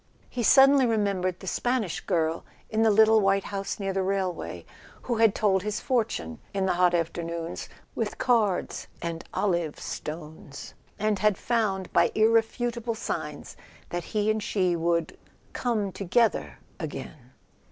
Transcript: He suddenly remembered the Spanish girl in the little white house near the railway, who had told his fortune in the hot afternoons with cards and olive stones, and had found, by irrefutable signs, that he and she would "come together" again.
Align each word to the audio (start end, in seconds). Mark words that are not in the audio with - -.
He 0.31 0.41
suddenly 0.41 0.87
remembered 0.87 1.39
the 1.41 1.45
Spanish 1.45 1.99
girl 1.99 2.43
in 2.71 2.81
the 2.81 2.89
little 2.89 3.21
white 3.21 3.43
house 3.43 3.79
near 3.79 3.93
the 3.93 4.01
railway, 4.01 4.65
who 5.03 5.17
had 5.17 5.35
told 5.35 5.61
his 5.61 5.79
fortune 5.79 6.39
in 6.55 6.65
the 6.65 6.73
hot 6.73 6.95
afternoons 6.95 7.69
with 7.93 8.17
cards 8.17 8.87
and 8.99 9.23
olive 9.31 9.79
stones, 9.79 10.73
and 10.97 11.19
had 11.19 11.37
found, 11.37 11.93
by 11.93 12.11
irrefutable 12.15 12.95
signs, 12.95 13.55
that 13.89 14.05
he 14.05 14.31
and 14.31 14.41
she 14.41 14.75
would 14.75 15.19
"come 15.53 15.91
together" 15.91 16.57
again. 16.79 17.33